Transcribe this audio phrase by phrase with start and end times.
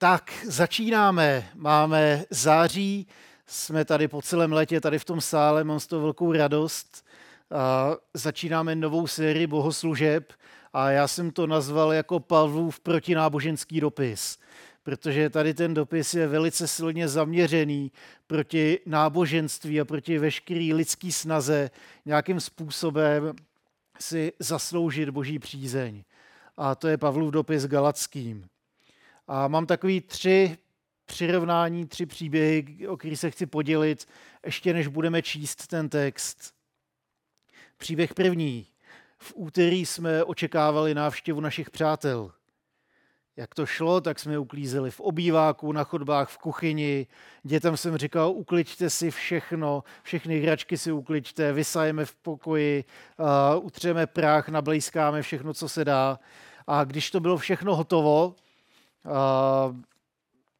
[0.00, 1.48] Tak, začínáme.
[1.54, 3.06] Máme září,
[3.46, 7.04] jsme tady po celém létě, tady v tom sále, mám z toho velkou radost.
[7.50, 10.32] A začínáme novou sérii bohoslužeb
[10.72, 14.38] a já jsem to nazval jako Pavlův protináboženský dopis,
[14.82, 17.92] protože tady ten dopis je velice silně zaměřený
[18.26, 21.70] proti náboženství a proti veškerý lidský snaze
[22.06, 23.32] nějakým způsobem
[24.00, 26.04] si zasloužit boží přízeň.
[26.56, 28.48] A to je Pavlův dopis Galackým.
[29.28, 30.58] A mám takový tři
[31.06, 34.08] přirovnání, tři příběhy, o kterých se chci podělit,
[34.46, 36.54] ještě než budeme číst ten text.
[37.76, 38.66] Příběh první.
[39.18, 42.32] V úterý jsme očekávali návštěvu našich přátel.
[43.36, 47.06] Jak to šlo, tak jsme uklízeli v obýváku, na chodbách, v kuchyni.
[47.42, 52.84] Dětem jsem říkal, ukliďte si všechno, všechny hračky si ukliďte, vysajeme v pokoji,
[53.56, 56.18] uh, utřeme prach, nablejskáme všechno, co se dá.
[56.66, 58.34] A když to bylo všechno hotovo,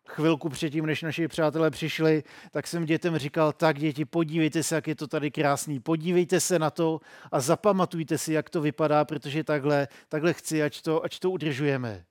[0.08, 4.86] chvilku předtím, než naši přátelé přišli, tak jsem dětem říkal, tak děti, podívejte se, jak
[4.86, 7.00] je to tady krásný, podívejte se na to
[7.32, 12.04] a zapamatujte si, jak to vypadá, protože takhle, takhle chci, ať to, ať to udržujeme.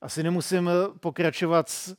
[0.00, 0.70] Asi nemusím
[1.00, 1.90] pokračovat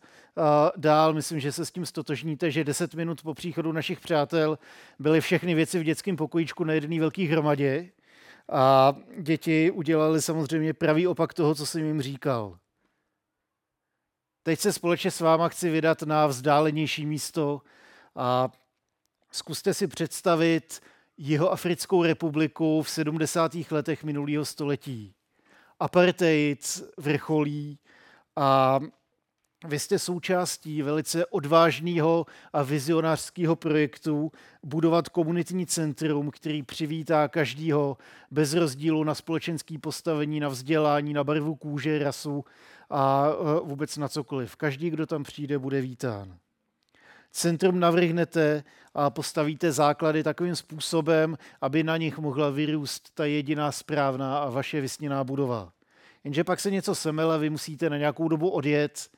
[0.75, 4.59] dál, myslím, že se s tím stotožníte, že 10 minut po příchodu našich přátel
[4.99, 7.89] byly všechny věci v dětském pokojíčku na jedné velké hromadě
[8.51, 12.57] a děti udělali samozřejmě pravý opak toho, co jsem jim říkal.
[14.47, 17.61] Teď se společně s váma chci vydat na vzdálenější místo
[18.15, 18.49] a
[19.31, 20.81] zkuste si představit
[21.17, 23.51] jeho Africkou republiku v 70.
[23.71, 25.13] letech minulého století.
[25.79, 27.79] Apartheid vrcholí
[28.35, 28.79] a
[29.67, 34.31] vy jste součástí velice odvážného a vizionářského projektu
[34.63, 37.97] budovat komunitní centrum, který přivítá každýho
[38.31, 42.45] bez rozdílu na společenský postavení, na vzdělání, na barvu kůže, rasu
[42.89, 44.55] a e, vůbec na cokoliv.
[44.55, 46.37] Každý, kdo tam přijde, bude vítán.
[47.31, 54.39] Centrum navrhnete a postavíte základy takovým způsobem, aby na nich mohla vyrůst ta jediná správná
[54.39, 55.71] a vaše vysněná budova.
[56.23, 59.09] Jenže pak se něco semele, vy musíte na nějakou dobu odjet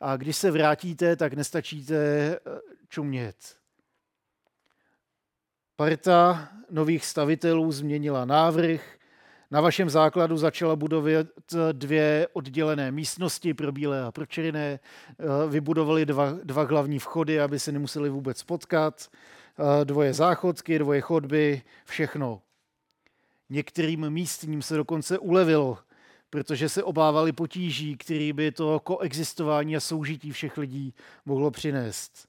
[0.00, 2.38] a když se vrátíte, tak nestačíte e,
[2.88, 3.36] čumět.
[5.76, 8.98] Parta nových stavitelů změnila návrh,
[9.50, 11.26] na vašem základu začala budovat
[11.72, 14.80] dvě oddělené místnosti pro bílé a pro černé.
[15.08, 19.08] Eh, vybudovali dva, dva hlavní vchody, aby se nemuseli vůbec potkat.
[19.10, 22.42] Eh, dvoje záchodky, dvoje chodby, všechno.
[23.50, 25.78] Některým místním se dokonce ulevilo,
[26.30, 30.94] protože se obávali potíží, který by to koexistování a soužití všech lidí
[31.26, 32.28] mohlo přinést.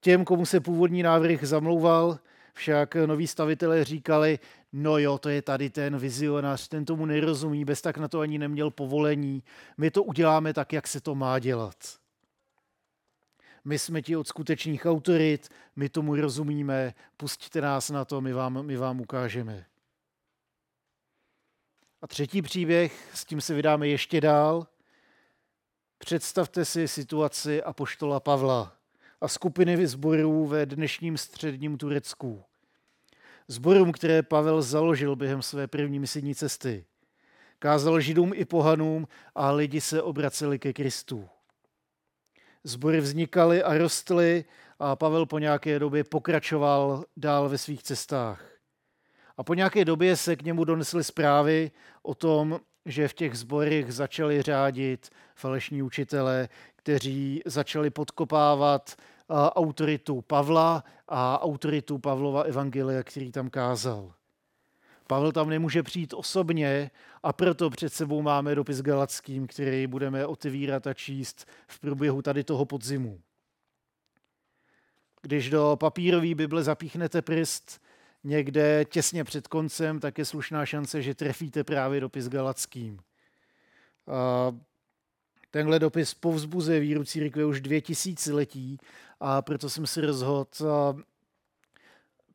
[0.00, 2.18] Těm, komu se původní návrh zamlouval,
[2.54, 4.38] však noví stavitelé říkali,
[4.72, 8.38] no jo, to je tady ten vizionář, ten tomu nerozumí, bez tak na to ani
[8.38, 9.42] neměl povolení.
[9.78, 11.76] My to uděláme tak, jak se to má dělat.
[13.64, 18.66] My jsme ti od skutečných autorit, my tomu rozumíme, pustíte nás na to, my vám,
[18.66, 19.69] my vám ukážeme.
[22.02, 24.66] A třetí příběh, s tím se vydáme ještě dál.
[25.98, 28.76] Představte si situaci apoštola Pavla
[29.20, 32.44] a skupiny zborů ve dnešním středním Turecku
[33.50, 36.84] zborům, které Pavel založil během své první misijní cesty.
[37.58, 41.28] Kázal židům i pohanům a lidi se obraceli ke Kristu.
[42.64, 44.44] Zbory vznikaly a rostly
[44.78, 48.49] a Pavel po nějaké době pokračoval dál ve svých cestách.
[49.40, 51.70] A po nějaké době se k němu donesly zprávy
[52.02, 58.96] o tom, že v těch zborech začali řádit falešní učitele, kteří začali podkopávat
[59.30, 64.12] autoritu Pavla a autoritu Pavlova evangelia, který tam kázal.
[65.06, 66.90] Pavel tam nemůže přijít osobně
[67.22, 72.44] a proto před sebou máme dopis Galackým, který budeme otevírat a číst v průběhu tady
[72.44, 73.20] toho podzimu.
[75.22, 77.80] Když do papírové Bible zapíchnete prst
[78.24, 83.00] někde těsně před koncem, tak je slušná šance, že trefíte právě dopis Galackým.
[85.50, 88.78] Tenhle dopis povzbuzuje víru církve už dvě tisíciletí
[89.20, 90.46] a proto jsem si rozhodl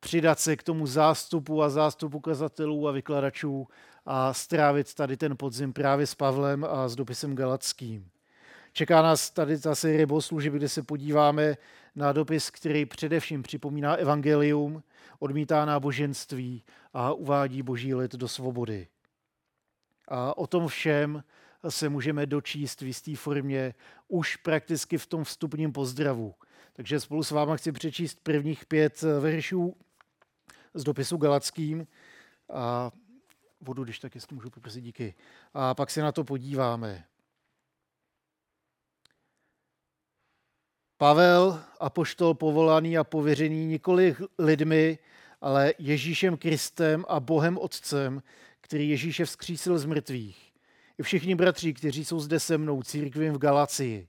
[0.00, 3.68] přidat se k tomu zástupu a zástupu kazatelů a vykladačů
[4.06, 8.10] a strávit tady ten podzim právě s Pavlem a s dopisem Galackým.
[8.76, 11.56] Čeká nás tady ta série bohoslužeb, kde se podíváme
[11.94, 14.82] na dopis, který především připomíná evangelium,
[15.18, 18.88] odmítá náboženství a uvádí boží lid do svobody.
[20.08, 21.24] A o tom všem
[21.68, 23.74] se můžeme dočíst v jisté formě
[24.08, 26.34] už prakticky v tom vstupním pozdravu.
[26.72, 29.76] Takže spolu s váma chci přečíst prvních pět veršů
[30.74, 31.86] z dopisu Galackým
[32.52, 32.90] a
[33.60, 35.14] vodu, když tak jestli můžu poprosit díky.
[35.54, 37.04] A pak se na to podíváme.
[40.98, 44.98] Pavel, apoštol povolaný a pověřený nikoli lidmi,
[45.40, 48.22] ale Ježíšem Kristem a Bohem Otcem,
[48.60, 50.52] který Ježíše vzkřísil z mrtvých.
[50.98, 54.08] I všichni bratři, kteří jsou zde se mnou, církvím v Galacii.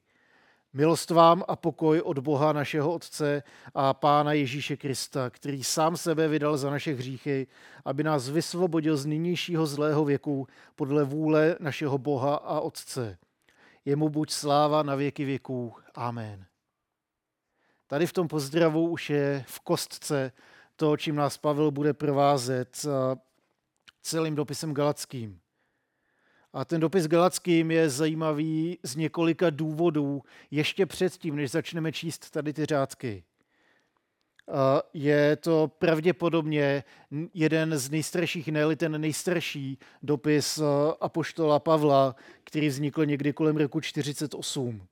[0.74, 3.44] Milost vám a pokoj od Boha našeho Otce
[3.74, 7.48] a Pána Ježíše Krista, který sám sebe vydal za naše hříchy,
[7.86, 13.18] aby nás vysvobodil z nynějšího zlého věku podle vůle našeho Boha a Otce.
[13.86, 15.74] Jemu buď sláva na věky věků.
[15.96, 16.46] Amen.
[17.88, 20.32] Tady v tom pozdravu už je v kostce
[20.76, 22.86] to, čím nás Pavel bude provázet
[24.02, 25.40] celým dopisem galackým.
[26.54, 32.54] A ten dopis Galackým je zajímavý z několika důvodů, ještě předtím, než začneme číst tady
[32.54, 33.24] ty řádky.
[34.94, 36.84] Je to pravděpodobně
[37.34, 40.60] jeden z nejstarších, ne ten nejstarší dopis
[41.02, 44.88] Apoštola Pavla, který vznikl někdy kolem roku 48.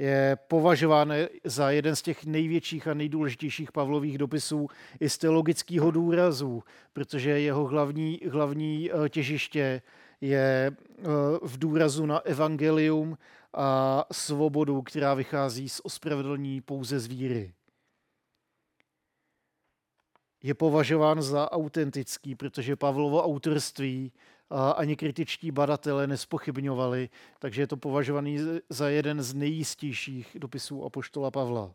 [0.00, 1.12] Je považován
[1.44, 4.68] za jeden z těch největších a nejdůležitějších Pavlových dopisů
[5.00, 6.62] i z teologického důrazu,
[6.92, 9.82] protože jeho hlavní, hlavní e, těžiště
[10.20, 11.02] je eh,
[11.42, 13.18] v důrazu na evangelium
[13.54, 17.52] a svobodu, která vychází z ospravedlní pouze z víry.
[20.42, 24.12] Je považován za autentický, protože Pavlovo autorství
[24.76, 27.08] ani kritičtí badatelé nespochybňovali,
[27.38, 28.38] takže je to považovaný
[28.68, 31.72] za jeden z nejistějších dopisů Apoštola Pavla.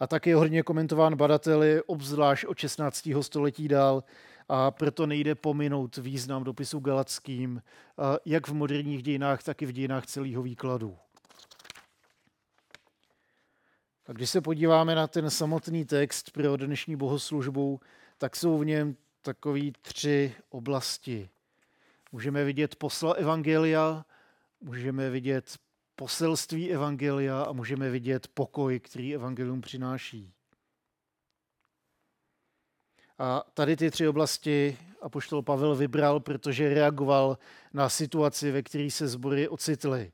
[0.00, 3.08] A tak je hodně komentován badateli, obzvlášť od 16.
[3.20, 4.04] století dál,
[4.48, 7.62] a proto nejde pominout význam dopisu galackým,
[8.24, 10.96] jak v moderních dějinách, tak i v dějinách celého výkladu.
[14.08, 17.80] A když se podíváme na ten samotný text pro dnešní bohoslužbu,
[18.18, 21.28] tak jsou v něm takové tři oblasti.
[22.16, 24.04] Můžeme vidět posla Evangelia,
[24.60, 25.58] můžeme vidět
[25.96, 30.32] poselství Evangelia a můžeme vidět pokoj, který Evangelium přináší.
[33.18, 37.38] A tady ty tři oblasti apoštol Pavel vybral, protože reagoval
[37.72, 40.12] na situaci, ve které se sbory ocitly.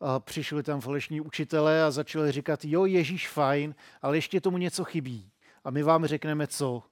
[0.00, 4.84] A přišli tam falešní učitelé a začali říkat, jo, Ježíš fajn, ale ještě tomu něco
[4.84, 5.32] chybí.
[5.64, 6.82] A my vám řekneme co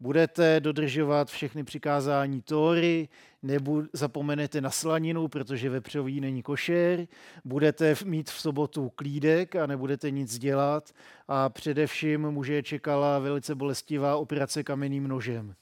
[0.00, 3.08] budete dodržovat všechny přikázání Tóry,
[3.42, 7.06] nebo zapomenete na slaninu, protože vepřový není košer,
[7.44, 10.90] budete mít v sobotu klídek a nebudete nic dělat
[11.28, 15.54] a především muže čekala velice bolestivá operace kamenným nožem.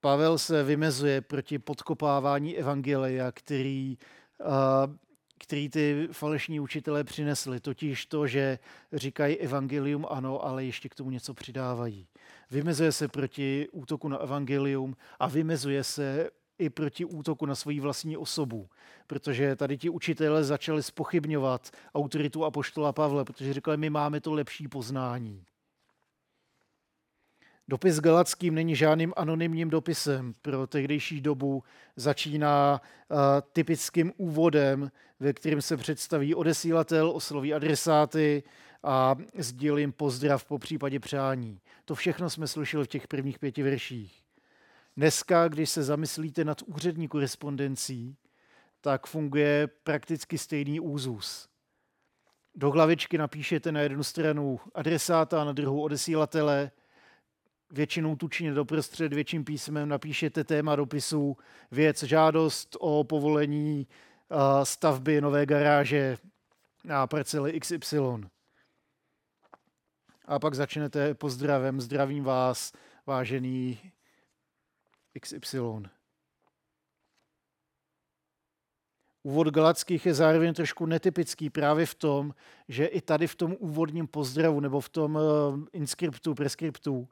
[0.00, 3.98] Pavel se vymezuje proti podkopávání evangelia, který
[5.42, 8.58] který ty falešní učitelé přinesli, totiž to, že
[8.92, 12.06] říkají evangelium ano, ale ještě k tomu něco přidávají.
[12.50, 18.16] Vymezuje se proti útoku na evangelium a vymezuje se i proti útoku na svoji vlastní
[18.16, 18.68] osobu,
[19.06, 24.68] protože tady ti učitelé začali spochybňovat autoritu apoštola Pavla, protože říkali, my máme to lepší
[24.68, 25.44] poznání.
[27.68, 30.34] Dopis Galackým není žádným anonymním dopisem.
[30.42, 31.62] Pro tehdejší dobu
[31.96, 33.18] začíná uh,
[33.52, 38.42] typickým úvodem, ve kterém se představí odesílatel, osloví adresáty
[38.82, 41.60] a sdílím pozdrav po případě přání.
[41.84, 44.22] To všechno jsme slyšeli v těch prvních pěti verších.
[44.96, 48.16] Dneska, když se zamyslíte nad úřední korespondencí,
[48.80, 51.48] tak funguje prakticky stejný úzus.
[52.54, 56.70] Do hlavičky napíšete na jednu stranu adresáta a na druhou odesílatele–
[57.72, 61.36] většinou tučně doprostřed větším písmem napíšete téma dopisu,
[61.70, 63.86] věc, žádost o povolení
[64.62, 66.16] stavby nové garáže
[66.84, 67.98] na parcely XY.
[70.24, 72.72] A pak začnete pozdravem, zdravím vás,
[73.06, 73.92] vážený
[75.20, 75.58] XY.
[79.22, 82.34] Úvod Galackých je zároveň trošku netypický právě v tom,
[82.68, 85.22] že i tady v tom úvodním pozdravu nebo v tom uh,
[85.72, 87.08] inskriptu, preskriptu uh,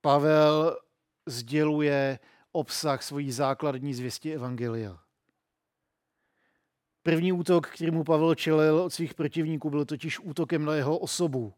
[0.00, 0.76] Pavel
[1.26, 2.18] sděluje
[2.52, 4.98] obsah svojí základní zvěsti Evangelia.
[7.02, 11.54] První útok, kterýmu Pavel čelil od svých protivníků, byl totiž útokem na jeho osobu.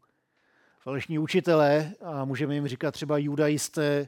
[0.79, 4.07] Falešní učitelé, a můžeme jim říkat třeba judajisté,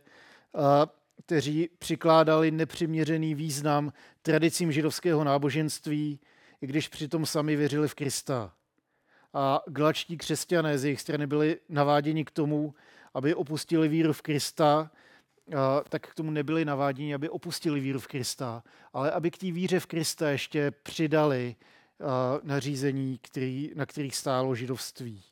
[1.26, 6.20] kteří přikládali nepřiměřený význam tradicím židovského náboženství,
[6.62, 8.54] i když přitom sami věřili v Krista.
[9.34, 12.74] A glačtí křesťané z jejich strany byli naváděni k tomu,
[13.14, 14.92] aby opustili víru v Krista,
[15.90, 19.80] tak k tomu nebyli naváděni, aby opustili víru v Krista, ale aby k té víře
[19.80, 21.56] v Krista ještě přidali
[22.44, 25.24] nařízení, který, na kterých stálo židovství.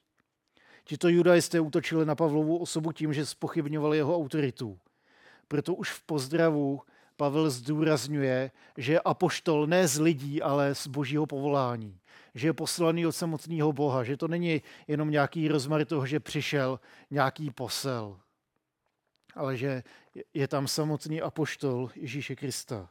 [0.84, 4.80] Tito judajisté útočili na Pavlovu osobu tím, že spochybňovali jeho autoritu.
[5.48, 6.82] Proto už v pozdravu
[7.18, 12.00] Pavel zdůrazňuje, že je apoštol ne z lidí, ale z božího povolání.
[12.36, 16.80] Že je poslaný od samotného Boha, že to není jenom nějaký rozmar toho, že přišel
[17.12, 18.20] nějaký posel,
[19.36, 19.84] ale že
[20.34, 22.90] je tam samotný apoštol Ježíše Krista.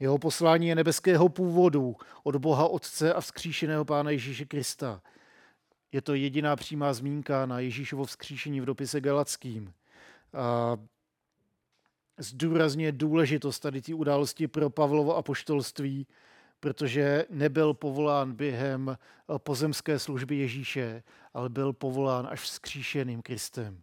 [0.00, 5.02] Jeho poslání je nebeského původu od Boha Otce a vzkříšeného Pána Ježíše Krista.
[5.92, 9.72] Je to jediná přímá zmínka na Ježíšovo vzkříšení v dopise Galackým.
[10.32, 10.76] A
[12.18, 16.06] zdůrazně důležitost tady té události pro Pavlovo apoštolství,
[16.60, 18.98] protože nebyl povolán během
[19.38, 21.02] pozemské služby Ježíše,
[21.34, 23.82] ale byl povolán až vzkříšeným Kristem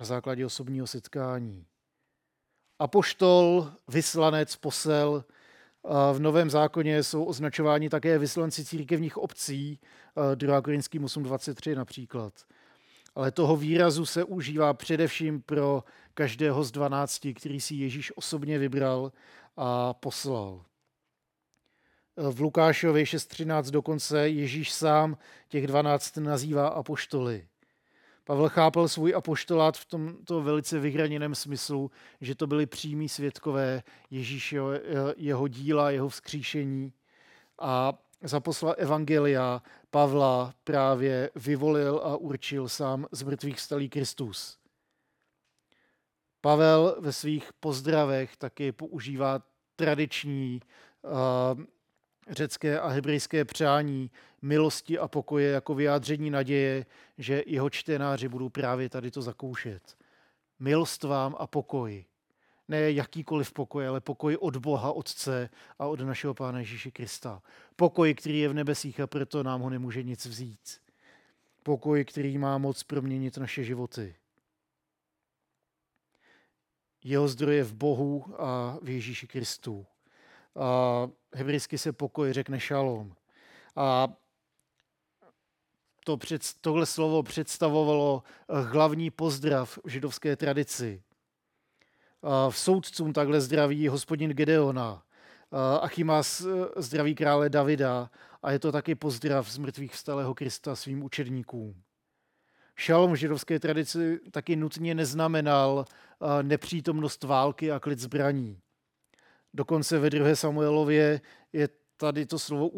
[0.00, 1.66] na základě osobního setkání.
[2.78, 5.24] Apoštol, vyslanec, posel,
[6.12, 9.80] v Novém zákoně jsou označováni také vyslanci církevních obcí,
[10.34, 10.62] 2.
[10.62, 12.46] Korinským 8.23 například.
[13.14, 19.12] Ale toho výrazu se užívá především pro každého z dvanácti, který si Ježíš osobně vybral
[19.56, 20.64] a poslal.
[22.16, 25.16] V Lukášově 6.13 dokonce Ježíš sám
[25.48, 27.46] těch dvanáct nazývá apoštoly.
[28.24, 31.90] Pavel chápal svůj apoštolát v tomto velice vyhraněném smyslu,
[32.20, 34.58] že to byli přímí svědkové Ježíše,
[35.16, 36.92] jeho díla, jeho vzkříšení.
[37.58, 44.58] A za posla Evangelia Pavla právě vyvolil a určil sám z mrtvých stalý Kristus.
[46.40, 49.42] Pavel ve svých pozdravech taky používá
[49.76, 50.60] tradiční
[51.02, 51.64] uh,
[52.30, 54.10] řecké a hebrejské přání
[54.42, 56.86] milosti a pokoje jako vyjádření naděje,
[57.18, 59.96] že jeho čtenáři budou právě tady to zakoušet.
[60.58, 62.04] Milost vám a pokoj.
[62.70, 67.42] Ne jakýkoliv pokoj, ale pokoj od Boha Otce a od našeho Pána Ježíše Krista.
[67.76, 70.80] Pokoj, který je v nebesích a proto nám ho nemůže nic vzít.
[71.62, 74.16] Pokoj, který má moc proměnit naše životy.
[77.04, 79.86] Jeho zdroj je v Bohu a v Ježíši Kristu.
[80.56, 83.14] A hebrejsky se pokoj řekne šalom.
[83.76, 84.08] A
[86.04, 91.02] to před, tohle slovo představovalo hlavní pozdrav v židovské tradici.
[92.50, 95.02] V soudcům takhle zdraví hospodin Gedeona.
[95.80, 98.10] Achimás eh, zdraví krále Davida
[98.42, 101.82] a je to taky pozdrav z mrtvých vstalého Krista svým učedníkům.
[102.76, 105.84] Šalom židovské tradici taky nutně neznamenal
[106.42, 108.60] nepřítomnost války a klid zbraní.
[109.54, 111.20] Dokonce ve druhé Samuelově
[111.52, 112.68] je tady to slovo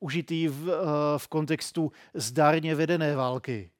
[0.00, 0.70] užitý v,
[1.16, 3.70] v kontextu zdárně vedené války.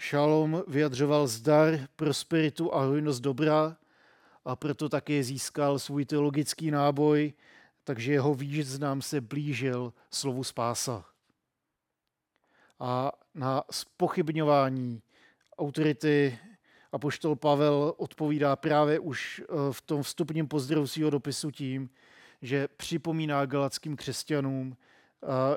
[0.00, 3.76] Šalom vyjadřoval zdar, prosperitu a hojnost dobra
[4.44, 7.32] a proto také získal svůj teologický náboj,
[7.84, 11.04] takže jeho význam se blížil slovu spása.
[12.78, 15.02] A na spochybňování
[15.58, 16.38] autority
[16.92, 21.90] Apoštol Pavel odpovídá právě už eh, v tom vstupním pozdravu svého dopisu tím,
[22.42, 24.76] že připomíná galackým křesťanům,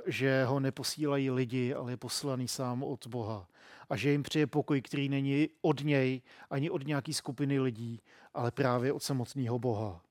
[0.05, 3.47] že ho neposílají lidi, ale je poslaný sám od Boha.
[3.89, 8.01] A že jim přeje pokoj, který není od něj ani od nějaké skupiny lidí,
[8.33, 10.01] ale právě od samotného Boha.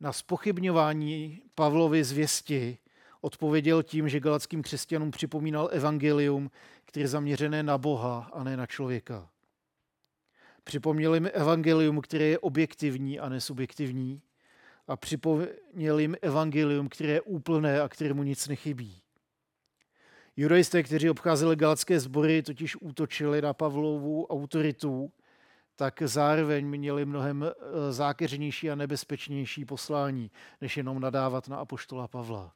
[0.00, 2.78] Na spochybňování Pavlovy zvěsti
[3.20, 6.50] odpověděl tím, že galackým křesťanům připomínal evangelium,
[6.84, 9.28] které je zaměřené na Boha a ne na člověka.
[10.64, 14.22] Připomněl jim evangelium, které je objektivní a nesubjektivní.
[14.88, 19.02] A připomněl jim evangelium, které je úplné a kterému nic nechybí.
[20.36, 25.12] Judajisté, kteří obcházeli galacké sbory, totiž útočili na Pavlovu autoritu,
[25.76, 32.54] tak zároveň měli mnohem eh, zákeřnější a nebezpečnější poslání, než jenom nadávat na apoštola Pavla.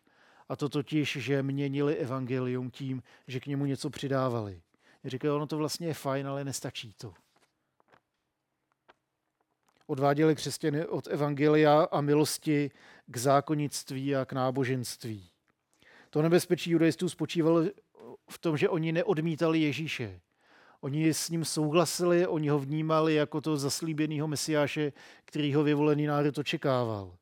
[0.49, 4.62] A to totiž, že měnili evangelium tím, že k němu něco přidávali.
[5.04, 7.14] Říkali, ono to vlastně je fajn, ale nestačí to
[9.88, 12.71] odváděli křesťany od evangelia a milosti
[13.07, 15.30] k zákonnictví a k náboženství.
[16.11, 17.62] To nebezpečí judaistů spočívalo
[18.30, 20.21] v tom, že oni neodmítali Ježíše.
[20.80, 24.92] Oni s ním souhlasili, oni ho vnímali jako to zaslíbeného mesiáše,
[25.25, 27.16] který ho vyvolený národ očekával.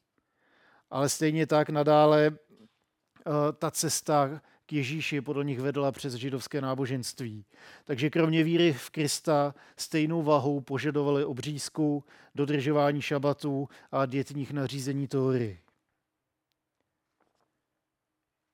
[0.90, 7.44] Ale stejně tak nadále eh, ta cesta k Ježíši podle nich vedla přes židovské náboženství.
[7.84, 12.04] Takže kromě víry v Krista stejnou vahou požadovali obřízku,
[12.34, 15.60] dodržování šabatů a dětních nařízení Tóry.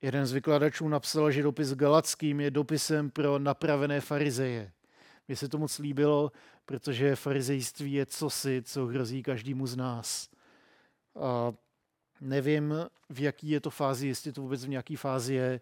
[0.03, 4.73] Jeden z vykladačů napsal, že dopis Galackým je dopisem pro napravené farizeje.
[5.29, 6.33] Mně se to moc líbilo,
[6.67, 10.29] protože farizejství je cosi, co hrozí každému z nás.
[11.21, 11.53] A
[12.21, 12.75] nevím,
[13.11, 15.61] v jaký je to fázi, jestli to vůbec v nějaké fázi je,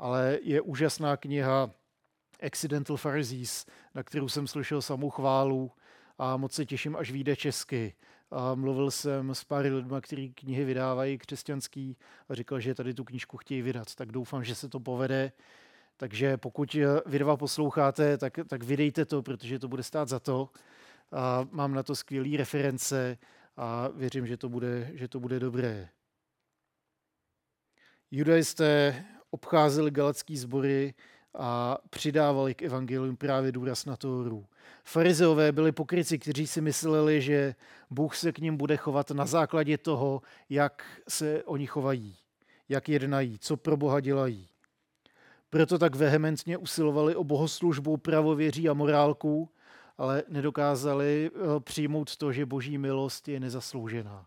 [0.00, 1.70] ale je úžasná kniha
[2.46, 5.72] Accidental Pharisees, na kterou jsem slyšel samou chválu
[6.18, 7.94] a moc se těším, až vyjde česky.
[8.30, 11.96] A mluvil jsem s pár lidmi, kteří knihy vydávají křesťanský
[12.28, 13.94] a říkal, že tady tu knížku chtějí vydat.
[13.94, 15.32] Tak doufám, že se to povede.
[15.96, 16.76] Takže pokud
[17.06, 20.50] vy dva posloucháte, tak, tak vydejte to, protože to bude stát za to.
[21.12, 23.18] A mám na to skvělé reference
[23.56, 25.88] a věřím, že to bude, že to bude dobré.
[28.10, 30.94] Judaisté obcházeli galacký sbory
[31.34, 34.46] a přidávali k evangelium právě důraz na Tóru.
[34.84, 37.54] Farizeové byli pokryci, kteří si mysleli, že
[37.90, 42.16] Bůh se k ním bude chovat na základě toho, jak se oni chovají,
[42.68, 44.48] jak jednají, co pro Boha dělají.
[45.50, 49.48] Proto tak vehementně usilovali o bohoslužbu, pravověří a morálku,
[49.98, 54.26] ale nedokázali eh, přijmout to, že boží milost je nezasloužená.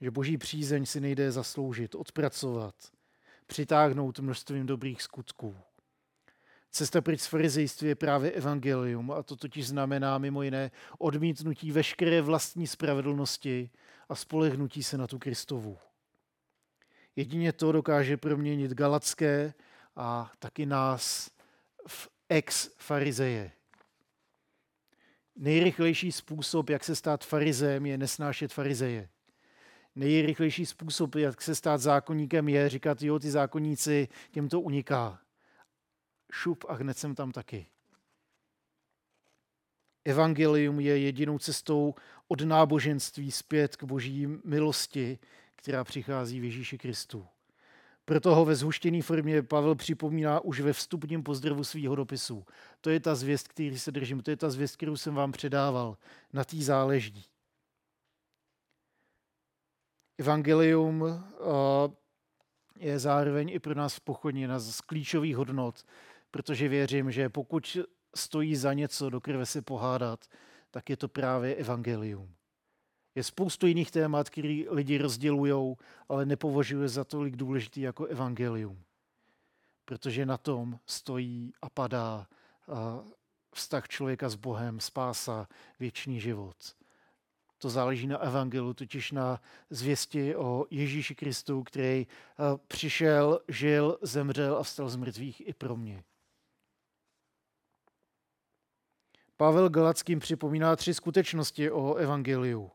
[0.00, 2.74] Že boží přízeň si nejde zasloužit, odpracovat,
[3.48, 5.56] přitáhnout množstvím dobrých skutků.
[6.70, 12.22] Cesta pryč z farizejství je právě evangelium a to totiž znamená mimo jiné odmítnutí veškeré
[12.22, 13.70] vlastní spravedlnosti
[14.08, 15.78] a spolehnutí se na tu Kristovu.
[17.16, 19.54] Jedině to dokáže proměnit galacké
[19.96, 21.30] a taky nás
[21.86, 23.50] v ex-farizeje.
[25.36, 29.08] Nejrychlejší způsob, jak se stát farizem, je nesnášet farizeje.
[29.98, 35.20] Nejrychlejší způsob, jak se stát zákonníkem, je říkat, jo, ty zákonníci, těm to uniká.
[36.32, 37.66] Šup a hned jsem tam taky.
[40.04, 41.94] Evangelium je jedinou cestou
[42.28, 45.18] od náboženství zpět k boží milosti,
[45.56, 47.26] která přichází v Ježíši Kristu.
[48.04, 52.46] Proto ho ve zhuštěné formě Pavel připomíná už ve vstupním pozdravu svého dopisu.
[52.80, 55.96] To je ta zvěst, který se držím, to je ta zvěst, kterou jsem vám předával.
[56.32, 57.24] Na tý záleží.
[60.18, 61.24] Evangelium
[62.76, 65.84] je zároveň i pro nás pochodněna z klíčových hodnot,
[66.30, 67.76] protože věřím, že pokud
[68.14, 70.24] stojí za něco do krve si pohádat,
[70.70, 72.34] tak je to právě evangelium.
[73.14, 75.76] Je spoustu jiných témat, které lidi rozdělují,
[76.08, 78.82] ale nepovažuje za tolik důležitý jako evangelium.
[79.84, 82.26] Protože na tom stojí a padá
[83.54, 85.48] vztah člověka s Bohem, spása,
[85.80, 86.56] věčný život.
[87.58, 89.40] To záleží na evangelu, totiž na
[89.70, 92.06] zvěsti o Ježíši Kristu, který
[92.68, 96.04] přišel, žil, zemřel a vstal z mrtvých i pro mě.
[99.36, 102.70] Pavel Galackým připomíná tři skutečnosti o evangeliu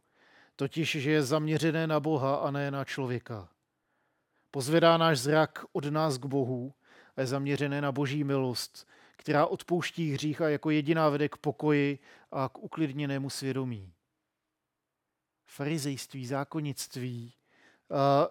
[0.56, 3.50] totiž že je zaměřené na Boha a ne na člověka.
[4.52, 6.74] Pozvedá náš zrak od nás k Bohu
[7.16, 12.00] a je zaměřené na boží milost, která odpouští hřích a jako jediná vede k pokoji
[12.32, 13.94] a k uklidněnému svědomí.
[15.46, 17.34] Farizejství, zákonnictví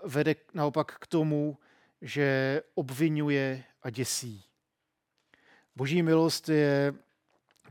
[0.05, 1.59] vede naopak k tomu,
[2.01, 4.44] že obvinuje a děsí.
[5.77, 6.94] Boží milost je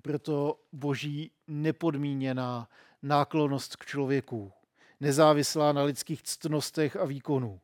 [0.02, 2.70] proto boží nepodmíněná
[3.02, 4.52] náklonost k člověku,
[5.00, 7.62] nezávislá na lidských ctnostech a výkonu.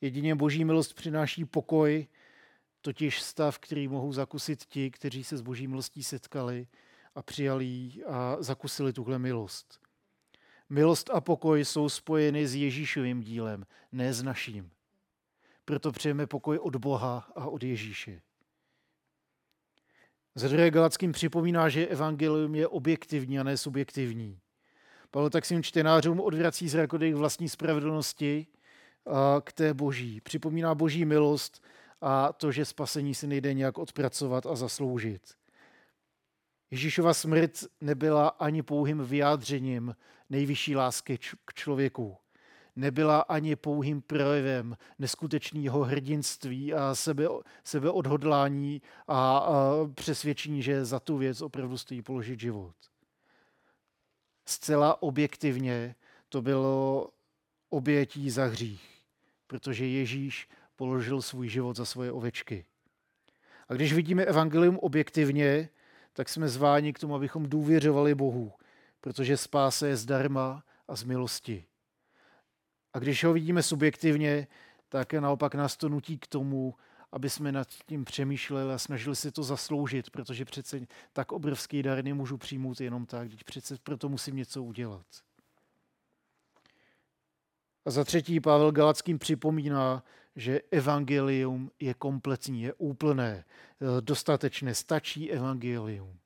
[0.00, 2.06] Jedině boží milost přináší pokoj,
[2.80, 6.66] totiž stav, který mohou zakusit ti, kteří se s boží milostí setkali
[7.14, 9.83] a přijali a zakusili tuhle milost.
[10.68, 14.70] Milost a pokoj jsou spojeny s Ježíšovým dílem, ne s naším.
[15.64, 18.22] Proto přejeme pokoj od Boha a od Ježíše.
[20.34, 24.40] Zadruhé Galackým připomíná, že evangelium je objektivní a ne subjektivní.
[25.10, 28.46] Pavel tak svým čtenářům odvrací zrak od jejich vlastní spravedlnosti
[29.44, 30.20] k té boží.
[30.20, 31.64] Připomíná boží milost
[32.00, 35.22] a to, že spasení si nejde nějak odpracovat a zasloužit.
[36.70, 37.50] Ježíšova smrt
[37.80, 39.96] nebyla ani pouhým vyjádřením
[40.30, 42.16] nejvyšší lásky k člověku.
[42.76, 47.24] Nebyla ani pouhým projevem neskutečného hrdinství a sebe,
[47.64, 52.74] sebeodhodlání a, a přesvědčení, že za tu věc opravdu stojí položit život
[54.44, 55.94] zcela objektivně
[56.28, 57.08] to bylo
[57.68, 59.04] obětí za hřích,
[59.46, 62.64] protože Ježíš položil svůj život za svoje ovečky.
[63.68, 65.68] A když vidíme evangelium objektivně,
[66.12, 68.52] tak jsme zváni k tomu, abychom důvěřovali Bohu,
[69.04, 71.64] protože spása je zdarma a z milosti.
[72.92, 74.46] A když ho vidíme subjektivně,
[74.88, 76.74] tak naopak nás to nutí k tomu,
[77.12, 80.80] aby jsme nad tím přemýšleli a snažili si to zasloužit, protože přece
[81.12, 85.06] tak obrovský dar nemůžu přijmout jenom tak, když přece proto musím něco udělat.
[87.84, 90.04] A za třetí Pavel Galackým připomíná,
[90.36, 93.44] že evangelium je kompletní, je úplné,
[94.00, 96.18] dostatečné, stačí evangelium.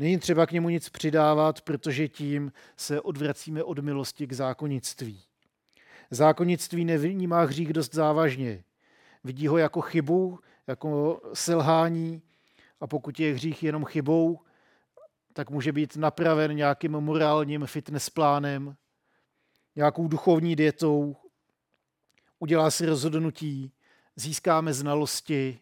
[0.00, 5.22] Není třeba k němu nic přidávat, protože tím se odvracíme od milosti k zákonnictví.
[6.10, 8.64] Zákonnictví nevnímá hřích dost závažně.
[9.24, 12.22] Vidí ho jako chybu, jako selhání
[12.80, 14.40] A pokud je hřích jenom chybou,
[15.32, 18.76] tak může být napraven nějakým morálním fitness plánem,
[19.76, 21.16] nějakou duchovní dietou,
[22.38, 23.72] udělá si rozhodnutí,
[24.16, 25.60] získáme znalosti,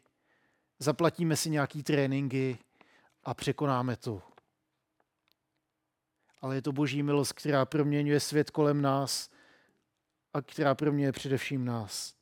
[0.78, 2.58] zaplatíme si nějaký tréninky
[3.24, 4.22] a překonáme to.
[6.40, 9.30] Ale je to boží milost, která proměňuje svět kolem nás
[10.34, 12.14] a která proměňuje především nás.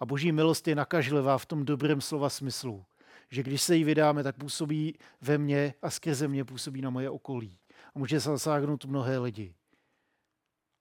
[0.00, 2.84] A boží milost je nakažlivá v tom dobrém slova smyslu,
[3.30, 7.10] že když se jí vydáme, tak působí ve mně a skrze mě působí na moje
[7.10, 7.58] okolí.
[7.94, 9.54] A může se zasáhnout mnohé lidi.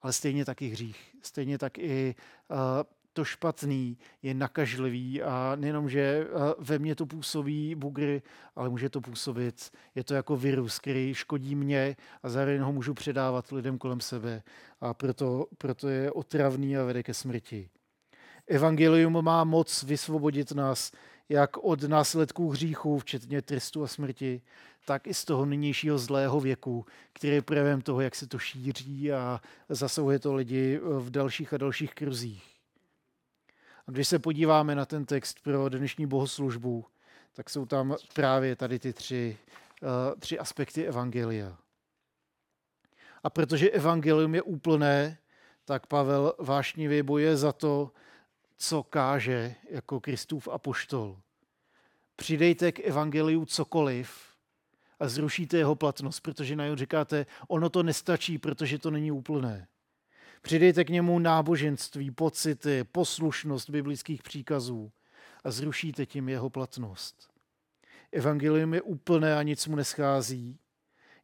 [0.01, 2.15] Ale stejně tak i hřích, stejně tak i
[2.49, 2.57] uh,
[3.17, 6.27] to špatný je nakažlivý a nejenom, že
[6.59, 8.21] ve mně to působí bugry,
[8.55, 12.93] ale může to působit, je to jako virus, který škodí mě a zároveň ho můžu
[12.93, 14.43] předávat lidem kolem sebe
[14.81, 17.69] a proto, proto je otravný a vede ke smrti.
[18.47, 20.91] Evangelium má moc vysvobodit nás
[21.29, 24.41] jak od následků hříchů, včetně trestu a smrti,
[24.85, 29.11] tak i z toho nynějšího zlého věku, který je projevem toho, jak se to šíří
[29.11, 32.56] a zasahuje to lidi v dalších a dalších kruzích.
[33.87, 36.85] A když se podíváme na ten text pro dnešní bohoslužbu,
[37.33, 39.37] tak jsou tam právě tady ty tři,
[39.81, 41.57] uh, tři aspekty Evangelia.
[43.23, 45.17] A protože Evangelium je úplné,
[45.65, 47.91] tak Pavel vášnivě boje za to,
[48.57, 51.19] co káže jako Kristův apoštol.
[52.15, 54.27] Přidejte k Evangeliu cokoliv
[54.99, 59.67] a zrušíte jeho platnost, protože na říkáte, ono to nestačí, protože to není úplné.
[60.41, 64.91] Přidejte k němu náboženství, pocity, poslušnost biblických příkazů
[65.43, 67.29] a zrušíte tím jeho platnost.
[68.11, 70.59] Evangelium je úplné a nic mu neschází.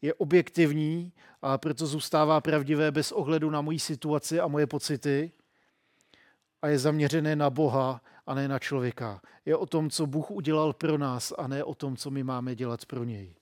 [0.02, 5.32] Je objektivní a proto zůstává pravdivé bez ohledu na moji situaci a moje pocity
[6.62, 9.22] a je zaměřené na Boha a ne na člověka.
[9.46, 12.56] Je o tom, co Bůh udělal pro nás a ne o tom, co my máme
[12.56, 13.36] dělat pro něj.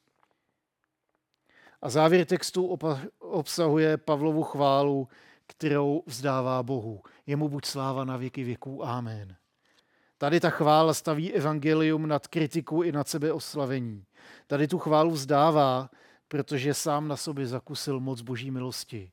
[1.81, 2.79] A závěr textu
[3.19, 5.07] obsahuje Pavlovu chválu,
[5.51, 7.01] kterou vzdává Bohu.
[7.27, 8.85] Jemu buď sláva na věky věků.
[8.85, 9.35] Amen.
[10.17, 14.05] Tady ta chvála staví evangelium nad kritiku i nad sebeoslavení.
[14.47, 15.89] Tady tu chválu vzdává,
[16.27, 19.11] protože sám na sobě zakusil moc boží milosti.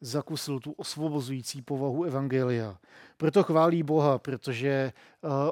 [0.00, 2.78] Zakusil tu osvobozující povahu evangelia.
[3.16, 4.92] Proto chválí Boha, protože eh,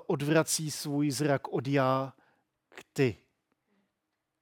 [0.06, 2.12] odvrací svůj zrak od já
[2.68, 3.16] k ty.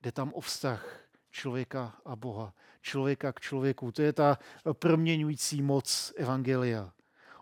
[0.02, 1.01] Jde tam o vztah
[1.33, 3.92] člověka a Boha, člověka k člověku.
[3.92, 4.38] To je ta
[4.73, 6.92] proměňující moc Evangelia.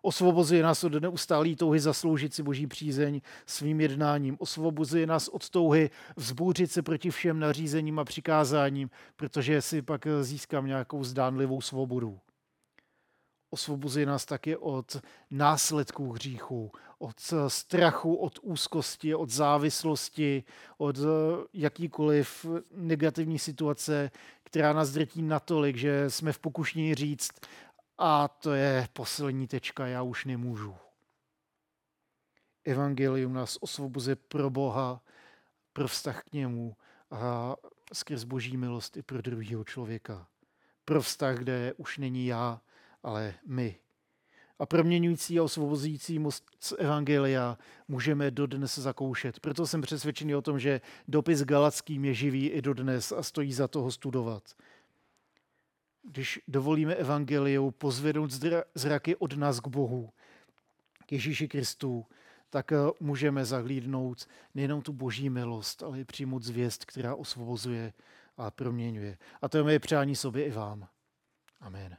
[0.03, 4.37] Osvobozuje nás od neustálé touhy zasloužit si boží přízeň svým jednáním.
[4.40, 10.66] Osvobozuje nás od touhy vzbouřit se proti všem nařízením a přikázáním, protože si pak získám
[10.66, 12.20] nějakou zdánlivou svobodu
[13.50, 14.96] osvobozuje nás také od
[15.30, 17.16] následků hříchu, od
[17.48, 20.44] strachu, od úzkosti, od závislosti,
[20.78, 21.02] od eh,
[21.52, 24.10] jakýkoliv negativní situace,
[24.42, 27.30] která nás drtí natolik, že jsme v pokušení říct,
[27.98, 30.76] a to je poslední tečka, já už nemůžu.
[32.64, 35.00] Evangelium nás osvobozuje pro Boha,
[35.72, 36.76] pro vztah k němu
[37.10, 37.56] a
[37.92, 40.26] skrz boží milost i pro druhého člověka.
[40.84, 42.60] Pro vztah, kde už není já,
[43.02, 43.78] ale my.
[44.58, 46.42] A proměňující a osvobozující moc
[46.78, 47.58] Evangelia
[47.88, 49.40] můžeme dodnes zakoušet.
[49.40, 53.68] Proto jsem přesvědčený o tom, že dopis Galackým je živý i dodnes a stojí za
[53.68, 54.42] toho studovat.
[56.02, 58.30] Když dovolíme Evangeliu pozvednout
[58.74, 60.12] zraky od nás k Bohu,
[61.06, 62.06] k Ježíši Kristu,
[62.50, 67.92] tak eh, můžeme zahlídnout nejenom tu boží milost, ale i přijmout zvěst, která osvobozuje
[68.36, 69.18] a proměňuje.
[69.42, 70.88] A to je moje přání sobě i vám.
[71.60, 71.96] Amen.